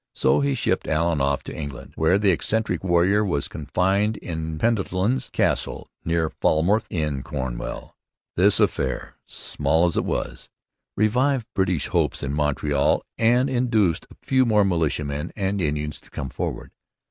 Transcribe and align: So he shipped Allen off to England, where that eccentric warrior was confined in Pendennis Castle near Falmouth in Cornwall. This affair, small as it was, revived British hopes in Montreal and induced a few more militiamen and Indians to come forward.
So 0.15 0.39
he 0.39 0.55
shipped 0.55 0.87
Allen 0.87 1.21
off 1.21 1.43
to 1.43 1.55
England, 1.55 1.91
where 1.95 2.17
that 2.17 2.27
eccentric 2.27 2.83
warrior 2.83 3.23
was 3.23 3.47
confined 3.47 4.17
in 4.17 4.57
Pendennis 4.57 5.29
Castle 5.29 5.91
near 6.03 6.31
Falmouth 6.31 6.87
in 6.89 7.21
Cornwall. 7.21 7.95
This 8.35 8.59
affair, 8.59 9.17
small 9.27 9.85
as 9.85 9.97
it 9.97 10.03
was, 10.03 10.49
revived 10.97 11.45
British 11.53 11.85
hopes 11.89 12.23
in 12.23 12.33
Montreal 12.33 13.03
and 13.19 13.47
induced 13.47 14.07
a 14.09 14.15
few 14.25 14.43
more 14.43 14.65
militiamen 14.65 15.31
and 15.35 15.61
Indians 15.61 15.99
to 15.99 16.09
come 16.09 16.29
forward. 16.29 16.71